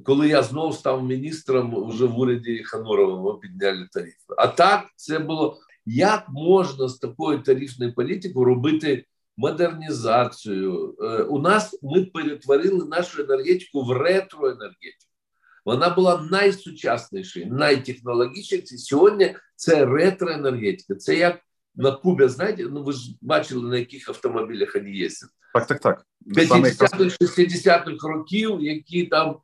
[0.04, 4.16] коли я знову став міністром вже в уряді Ханурова, ми підняли тарифи.
[4.36, 9.04] А так це було як можна з такою тарифною політикою робити
[9.36, 10.96] модернізацію?
[11.00, 15.11] Е, у нас ми перетворили нашу енергетику в ретроенергетику.
[15.64, 18.78] Вона була найсучаснішою, найтехнологічнішою.
[18.78, 20.94] Сьогодні це ретроенергетика.
[20.94, 21.38] Це як
[21.74, 25.30] на Кубі, знаєте, ну ви ж бачили, на яких автомобілях вони їздять.
[25.54, 26.06] Так, так, так.
[26.36, 29.38] 50-х, 60-х років, які там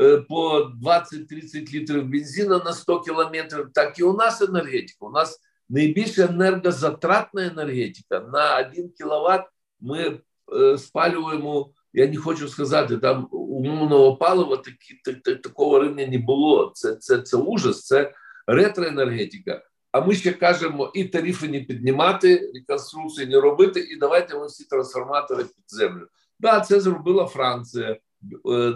[0.00, 5.06] е, по 20-30 літрів бензину на 100 кілометрів, так і у нас енергетика.
[5.06, 9.42] У нас найбільша енергозатратна енергетика на 1 кВт
[9.80, 10.18] ми
[10.56, 11.70] е, спалюємо.
[11.92, 16.72] Я не хочу сказати, там умовного палива такі, так, такого рівня не було.
[16.74, 18.14] Це це, це ужас, це
[18.46, 19.62] ретроенергетика.
[19.92, 24.64] А ми ще кажемо і тарифи не піднімати, реконструкції не робити, і давайте ми всі
[24.64, 26.06] трансформатори під землю.
[26.40, 27.98] Да, це зробила Франція е,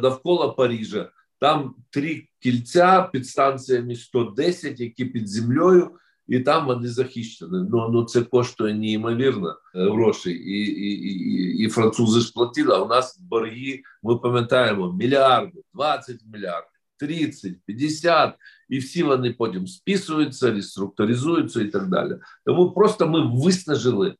[0.02, 1.10] навколо Парижа.
[1.40, 7.50] Там три кільця під станціями 110, які під землею і там вони захищені.
[7.70, 12.74] Ну ну це коштує неймовірно е, грошей, і і, і, і французи ж платили.
[12.74, 18.34] А у нас борги, ми пам'ятаємо, мільярди, 20 мільярдів, 30, 50,
[18.68, 22.16] і всі вони потім списуються, реструктуризуються і так далі.
[22.44, 24.14] Тому просто ми виснажили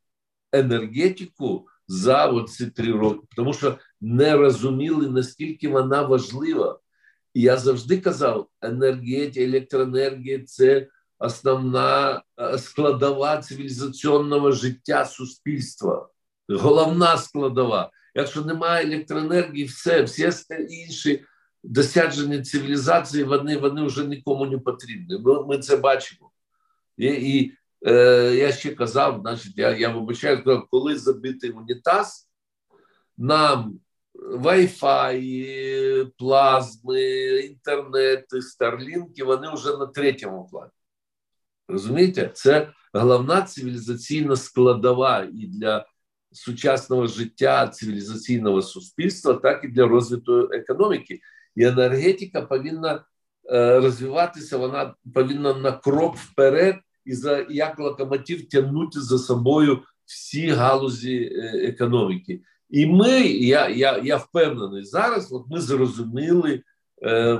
[0.53, 6.79] енергетику за ці три роки, тому що не розуміли наскільки вона важлива.
[7.35, 10.89] Я завжди казав: енергетика, електроенергія це
[11.19, 16.09] основна е, складова цивілізаційного життя суспільства,
[16.49, 17.91] головна складова.
[18.15, 20.31] Якщо немає електроенергії, все, всі
[20.69, 21.25] інші
[21.65, 25.19] досядження цивілізації, вони вони вже нікому не потрібні.
[25.19, 26.31] Ми ми це бачимо.
[26.97, 27.53] І і
[27.87, 27.95] е,
[28.37, 32.29] я ще казав, значить, я я вибачаю, коли забитий унітаз,
[33.19, 33.81] нам
[34.15, 37.03] Wi-Fi, плазми,
[37.41, 40.71] інтернети, старлінки, вони вже на третьому плані.
[41.69, 45.87] Розумієте, це головна цивілізаційна складова і для
[46.33, 51.21] сучасного життя цивілізаційного суспільства, так і для розвитку економіки.
[51.57, 53.05] І енергетика повинна
[53.53, 60.49] е, розвиватися, вона повинна на крок вперед і за як локомотив тягнути за собою всі
[60.49, 62.41] галузі е, економіки.
[62.71, 66.63] І ми, я я, я впевнений зараз, от ми зрозуміли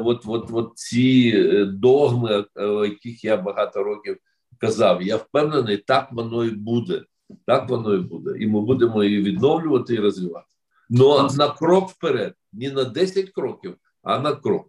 [0.01, 4.17] от, от, от ці е, догми, о яких я багато років
[4.59, 5.03] казав.
[5.03, 7.05] Я впевнений, так воно і буде.
[7.47, 8.39] Так воно і буде.
[8.39, 10.47] І ми будемо її відновлювати і розвивати.
[10.91, 14.69] Ну на крок вперед, не на 10 кроків, а на крок.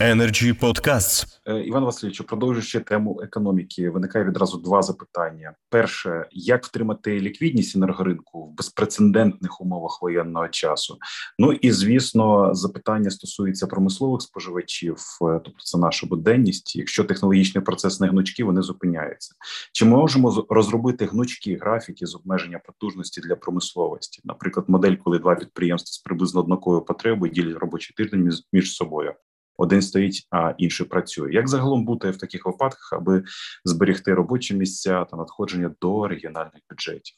[0.00, 1.26] Energy Podcasts.
[1.46, 8.44] Е, Іван Васильович, продовжуючи тему економіки, виникає відразу два запитання: перше, як втримати ліквідність енергоринку
[8.44, 10.98] в безпрецедентних умовах воєнного часу?
[11.38, 16.76] Ну і звісно, запитання стосується промислових споживачів, е, тобто це наша буденність.
[16.76, 19.34] Якщо технологічний процес не гнучки, вони зупиняються.
[19.72, 24.22] Чи ми можемо розробити гнучкі графіки з обмеження потужності для промисловості?
[24.24, 29.14] Наприклад, модель, коли два підприємства з приблизно однаковою потребою ділять робочий тиждень між собою
[29.56, 31.32] один стоїть, а інший працює.
[31.32, 33.24] Як загалом бути в таких випадках, аби
[33.64, 37.16] зберегти робочі місця та надходження до регіональних бюджетів?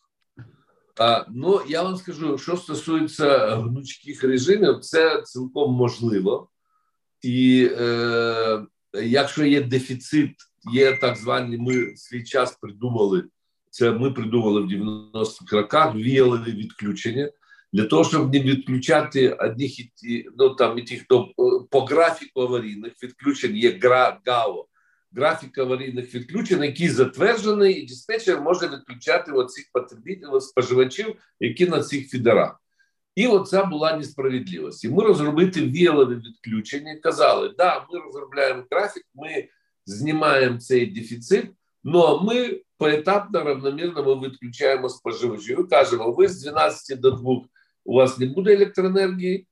[1.00, 6.48] А, Ну я вам скажу, що стосується гнучких режимів, це цілком можливо,
[7.22, 10.34] і е, якщо є дефіцит
[10.72, 11.58] є так звані.
[11.58, 13.24] Ми свій час придумали
[13.70, 13.90] це.
[13.90, 17.30] Ми придумали в 90-х роках віялові відключення
[17.72, 21.28] для того, щоб не відключати одних і ті, ну там і ті, хто
[21.70, 23.80] по графіку аварійних відключень є
[24.26, 24.66] ГАО,
[25.12, 32.08] графік аварійних відключень, який затверджений, і диспетчер може відключати оцих потребителів, споживачів, які на цих
[32.08, 32.60] фідерах.
[33.14, 34.84] І оця була несправедливість.
[34.84, 36.96] І Ми розробити віялові відключення.
[37.02, 39.48] Казали, да, ми розробляємо графік, ми
[39.86, 41.46] знімаємо цей дефіцит,
[41.84, 45.60] але ми поетапно равномірно ми відключаємо споживачів.
[45.60, 47.40] І кажемо, ви з 12 до 2
[47.88, 49.46] у вас не буде електроенергії,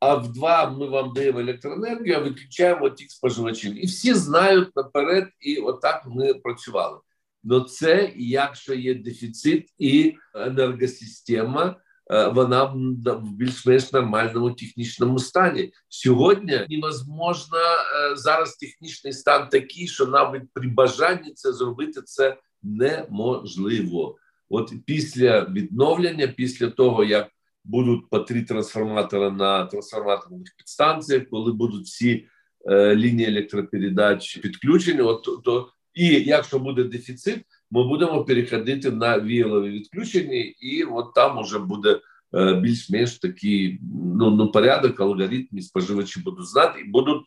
[0.00, 3.84] а в 2 ми вам даємо електроенергію, а виключаємо тих споживачів.
[3.84, 6.98] І всі знають наперед, і отак ми працювали.
[7.44, 11.76] Но це якщо є дефіцит і енергосистема.
[12.10, 15.72] Е, вона в більш-менш нормальному технічному стані.
[15.88, 24.16] Сьогодні невозможно е, зараз технічний стан такий, що навіть при бажанні це зробити це неможливо.
[24.48, 27.28] От після відновлення, після того як
[27.64, 32.26] будуть по три трансформатори на трансформаторних підстанціях, коли будуть всі
[32.70, 39.70] е, лінії електропередач підключені, от то і якщо буде дефіцит, ми будемо переходити на віялові
[39.70, 42.00] відключення, і от там уже буде
[42.34, 43.80] е, більш-менш такий
[44.16, 47.22] ну, ну порядок, алгоритм, споживачі будуть знати і будуть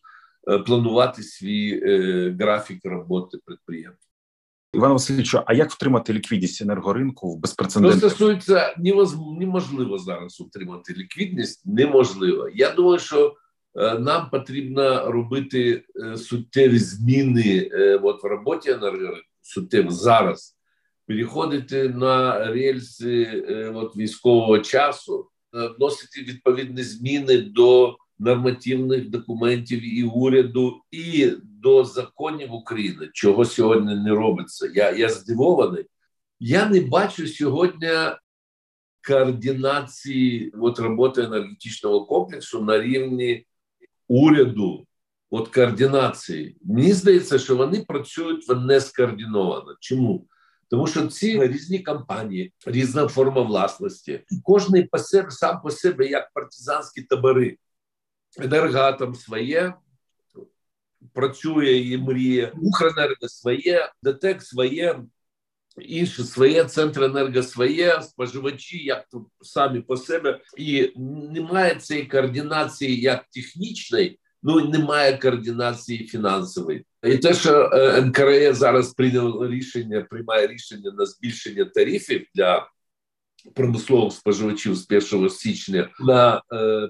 [0.47, 4.04] е, планувати свій е, графік роботи підприємств.
[4.75, 7.99] Іван Васильович, а як втримати ліквідність енергоринку в безпрецедентних?
[7.99, 8.75] Що стосується
[9.39, 12.49] неможливо зараз утримати ліквідність, неможливо.
[12.55, 13.35] Я думаю, що
[13.99, 15.83] нам потрібно робити
[16.17, 17.69] суттєві зміни
[18.03, 20.55] от в роботі енергоринку суттєво зараз
[21.07, 30.03] переходити на рельси е, от, військового часу, е, вносити відповідні зміни до нормативних документів і
[30.03, 34.71] уряду, і до законів України, чого сьогодні не робиться.
[34.73, 35.85] Я, Я здивований.
[36.39, 37.89] Я не бачу сьогодні.
[39.07, 43.45] Координації от, роботи енергетичного комплексу на рівні
[44.07, 44.85] уряду
[45.29, 46.57] от координації.
[46.61, 49.75] Мені здається, що вони працюють не скоординовано.
[49.79, 50.27] Чому?
[50.69, 56.33] Тому що ці різні компанії, різна форма власності, кожний по себе сам по себе як
[56.33, 57.57] партизанські табори.
[58.39, 59.73] Енергатом своє
[61.13, 64.99] працює і мріє, Укренерго своє, ДТЕК своє,
[65.77, 70.91] інші своє, Центренерго своє, споживачі, як тут самі по себе, і
[71.33, 76.85] немає цієї координації як технічної, ну немає координації фінансової.
[77.03, 82.69] І те, що е, НКРЕ зараз прийняв рішення, приймає рішення на збільшення тарифів для
[83.53, 86.41] промислових споживачів з 1 січня на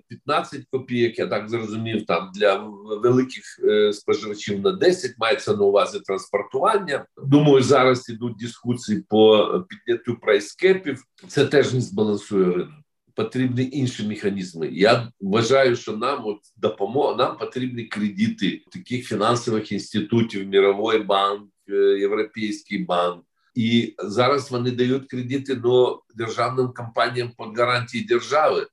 [0.08, 1.20] 15 е, копійок.
[1.20, 2.56] Я так зрозумів, там для
[3.04, 7.06] великих е, споживачів на 10, мається на увазі транспортування.
[7.24, 11.04] Думаю, зараз ідуть дискусії по підняттю прайскепів.
[11.28, 14.70] Це теж не збалансує ринок потрібні інші механізми.
[14.72, 21.74] Я вважаю, що нам от допомога нам потрібні кредити таких фінансових інститутів, Міровий банк, е,
[22.00, 23.24] Європейський банк.
[23.56, 28.68] І зараз вони дають кредити до державним компаніям під гарантії держави.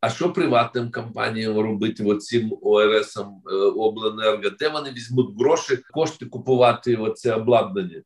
[0.00, 4.50] А що приватним компаніям робити оцим ОРСам е, обленерго?
[4.58, 8.02] Де вони візьмуть гроші, кошти купувати оце обладнання?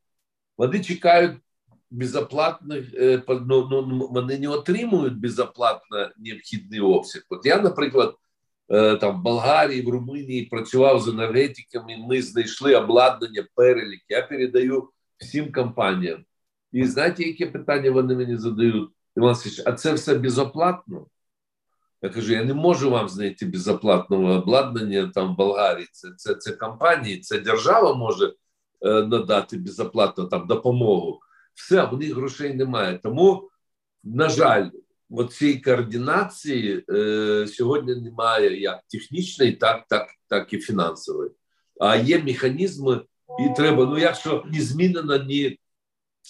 [0.58, 1.36] Вони чекають
[1.90, 7.22] безоплатних е, ну, ну, ну, вони не отримують безоплатно необхідний обсяг.
[7.28, 8.14] От я, наприклад,
[8.72, 11.96] е, там в Болгарії, в Румунії працював з енергетиками.
[12.08, 14.00] Ми знайшли обладнання, перелік.
[14.08, 14.88] Я передаю
[15.20, 16.24] всім компаніям.
[16.72, 18.90] І знаєте, яке питання вони мені задають?
[19.16, 21.06] Іван Сич, а це все безоплатно?
[22.02, 25.88] Я кажу: я не можу вам знайти безоплатного обладнання там в Болгарії.
[25.92, 28.32] Це це, це компанії, це держава може
[28.82, 31.20] е, надати безоплатно там допомогу
[31.60, 32.98] все, в них грошей немає.
[33.02, 33.50] Тому,
[34.04, 34.70] на жаль,
[35.30, 41.30] цієї координації е, сьогодні немає як технічної, так, так, так і фінансової.
[41.80, 43.00] А є механізми,
[43.38, 43.86] і треба.
[43.86, 45.58] Ну, якщо не змінено ні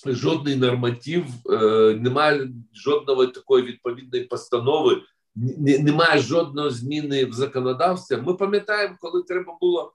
[0.07, 1.57] жодний норматив, е,
[2.01, 5.03] немає жодної такої відповідної постанови.
[5.59, 8.17] Немає жодної зміни в законодавстві.
[8.17, 9.93] Ми пам'ятаємо, коли треба було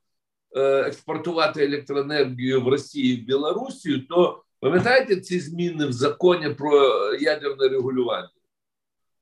[0.56, 6.96] е, експортувати електроенергію в Росію і в Білорусію, то Пам'ятаєте ці зміни в законі про
[7.14, 8.30] ядерне регулювання?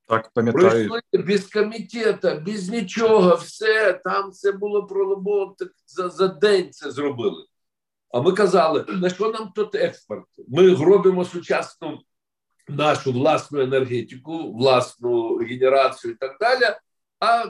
[0.08, 0.70] Так, пам'ятаю.
[0.70, 5.56] Пройшли без комітету, без нічого, все там це було пролобовано,
[5.88, 7.46] за, за день це зробили.
[8.14, 10.26] А ми казали, на що нам тут експорт?
[10.48, 12.00] Ми робимо сучасну
[12.70, 16.76] нашу власну енергетику, власну генерацію і так далі.
[17.20, 17.46] А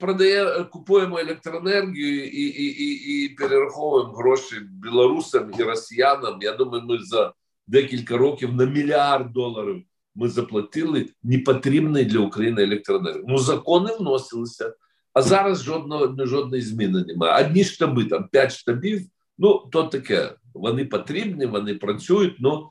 [0.00, 6.38] продає, купуємо електроенергію і і, і, і перераховуємо гроші білорусам і росіянам.
[6.42, 7.32] Я думаю, ми за
[7.66, 9.84] декілька років на мільярд доларів
[10.14, 13.24] ми заплатили непотрібний для України електроенергії.
[13.28, 14.74] Ну закони вносилися,
[15.12, 17.46] а зараз жодного жодної зміни немає.
[17.46, 19.02] Одні штаби там п'ять штабів.
[19.38, 20.34] Ну то таке.
[20.54, 22.36] Вони потрібні, вони працюють.
[22.38, 22.70] Ну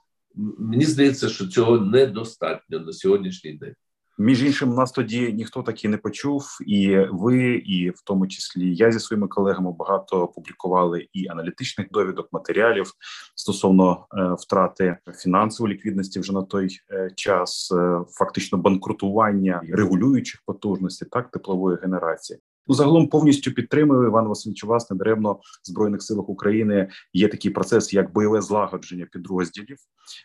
[0.58, 3.74] мені здається, що цього недостатньо на сьогоднішній день.
[4.20, 8.76] Між іншим, нас тоді ніхто так і не почув, і ви, і в тому числі
[8.76, 12.92] я зі своїми колегами багато публікували і аналітичних довідок, матеріалів
[13.36, 21.08] стосовно е, втрати фінансової ліквідності вже на той е, час, е, фактично банкрутування регулюючих потужностей,
[21.12, 22.40] так теплової генерації.
[22.68, 27.94] Ну, загалом повністю підтримую Іван Васильович, вас недаремно в збройних силах України є такий процес,
[27.94, 29.78] як бойове злагодження підрозділів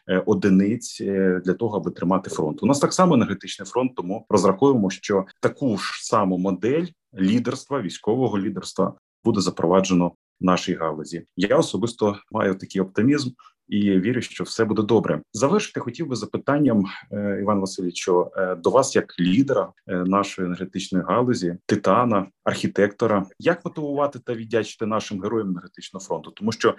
[0.09, 2.63] е, одиниць е, для того, аби тримати фронт.
[2.63, 6.87] У нас так само енергетичний фронт, тому розраховуємо, що таку ж саму модель
[7.19, 11.27] лідерства, військового лідерства буде запроваджено нашій галузі.
[11.37, 13.31] Я особисто маю такий оптимізм
[13.73, 15.21] і вірю, що все буде добре.
[15.33, 21.05] Завершити хотів би запитанням е, Іван Васильовичу, е, до вас як лідера е, нашої енергетичної
[21.05, 23.27] галузі, титана, архітектора.
[23.39, 26.31] Як мотивувати та віддячити нашим героям енергетичного фронту?
[26.31, 26.75] Тому що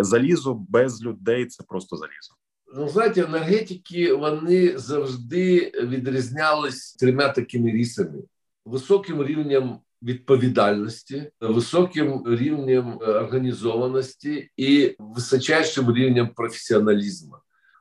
[0.00, 2.34] залізо без людей це просто залізо.
[2.76, 8.22] Ну, знаєте, енергетики вони завжди відрізнялись трьома такими рісами:
[8.64, 17.36] високим рівнем відповідальності, високим рівнем е, організованості і височайшим рівнем професіоналізму.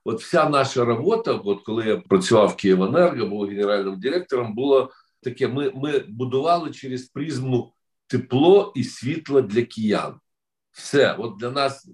[0.06, 4.90] От вся наша робота, от коли я працював в Київенерго, був генеральним директором, було
[5.22, 7.74] таке: ми, ми будували через призму
[8.08, 10.20] тепло і світло для киян.
[10.72, 11.90] Все, от для нас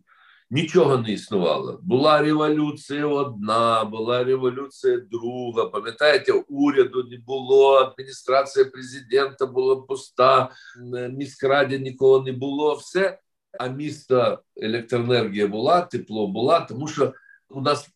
[0.51, 1.79] нічого не існувало.
[1.83, 5.65] Була революція одна, була революція друга.
[5.65, 10.49] Пам'ятаєте, уряду не було, адміністрація президента була пуста,
[11.09, 12.75] міськраді нікого не було.
[12.75, 13.19] Все,
[13.59, 17.13] а місто електроенергія була, тепло була, тому що
[17.49, 17.89] у нас.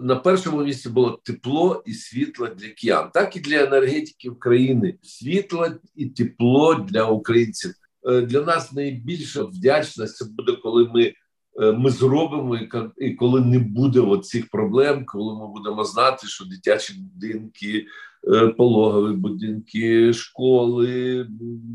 [0.00, 4.98] На першому місці було тепло і світло для киян, так і для енергетиків країни.
[5.02, 7.74] Світло і тепло для українців.
[8.08, 11.12] Е, для нас найбільша вдячність буде, коли ми
[11.58, 12.58] ми зробимо,
[12.96, 17.86] і коли не буде цих проблем, коли ми будемо знати, що дитячі будинки,
[18.34, 21.20] е, пологові будинки, школи,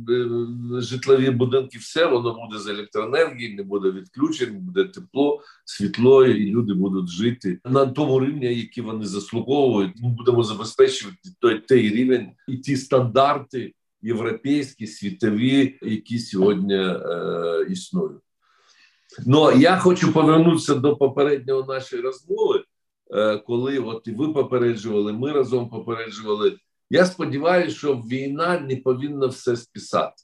[0.10, 6.46] е, житлові будинки, все воно буде з електроенергії, не буде відключень, буде тепло, світло, і
[6.46, 10.02] люди будуть жити на тому рівні, який вони заслуговують.
[10.02, 18.22] Ми будемо забезпечувати той той рівень і ті стандарти європейські, світові, які сьогодні е, існують.
[19.26, 22.64] Ну я хочу повернутися до попереднього нашої розмови,
[23.14, 26.58] е, коли от і ви попереджували, ми разом попереджували.
[26.90, 30.24] Я сподіваюся, що війна не повинна все списати.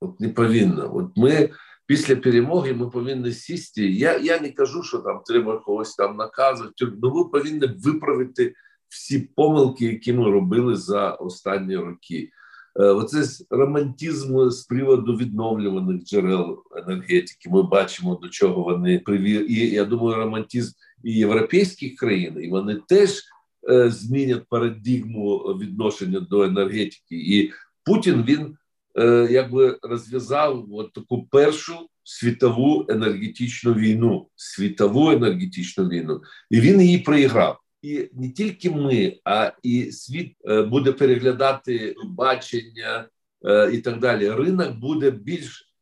[0.00, 0.84] От не повинна.
[0.84, 1.50] От ми
[1.86, 3.90] після перемоги ми повинні сісти.
[3.90, 8.54] Я я не кажу, що там треба когось там наказувати, але ми повинні виправити
[8.88, 12.30] всі помилки, які ми робили за останні роки.
[12.76, 17.50] Е, оце романтизм з приводу відновлюваних джерел енергетики.
[17.50, 19.46] Ми бачимо до чого вони приві...
[19.48, 20.72] І я думаю, романтизм
[21.04, 23.22] і європейських країн, і вони теж
[23.70, 27.16] е, змінять парадигму відношення до енергетики.
[27.16, 27.52] І
[27.84, 28.56] Путін він
[28.98, 36.98] е, якби розв'язав от таку першу світову енергетичну війну, світову енергетичну війну, і він її
[36.98, 43.08] проіграв і не тільки ми, а і світ е, буде переглядати бачення
[43.44, 44.30] е, і так далі.
[44.30, 45.72] Ринок буде більш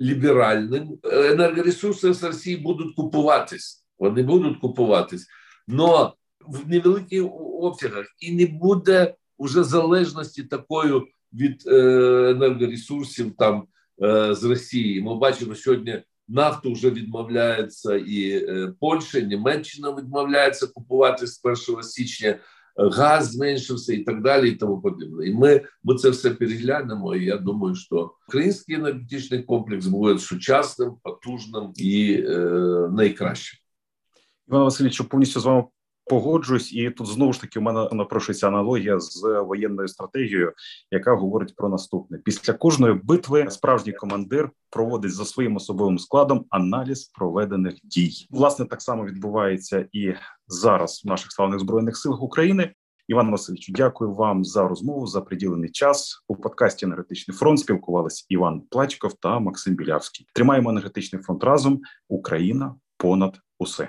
[0.00, 0.98] ліберальним.
[1.04, 3.84] Енергоресурси з Росії будуть купуватись.
[3.98, 5.26] Вони будуть купуватись,
[5.78, 7.24] але в невеликих
[7.60, 11.02] обсягах і не буде вже залежності такої
[11.32, 11.76] від е,
[12.30, 13.66] енергоресурсів там
[14.30, 15.02] з Росії.
[15.02, 22.38] Ми бачимо сьогодні нафту вже відмовляється і е, Польща, Німеччина відмовляється купувати з 1 січня.
[22.80, 25.26] Газ зменшився і так далі, і тому подібне.
[25.26, 27.16] І ми ми це все переглянемо.
[27.16, 32.38] І я думаю, що український енергетичний комплекс буде сучасним, потужним і е,
[32.92, 33.58] найкращим.
[34.48, 35.64] Іван Васильович, повністю з вами
[36.08, 40.52] Погоджуюсь, і тут знову ж таки у мене напрошується аналогія з воєнною стратегією,
[40.90, 47.04] яка говорить про наступне: після кожної битви справжній командир проводить за своїм особовим складом аналіз
[47.04, 48.26] проведених дій.
[48.30, 50.14] Власне, так само відбувається і
[50.46, 52.72] зараз в наших славних збройних силах України.
[53.08, 56.24] Іван Васильович, дякую вам за розмову за приділений час.
[56.28, 60.26] У подкасті енергетичний фронт спілкувалися Іван Плачков та Максим Білявський.
[60.34, 61.80] Тримаємо енергетичний фронт разом.
[62.08, 63.88] Україна понад усе.